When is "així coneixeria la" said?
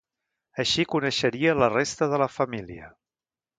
0.63-1.69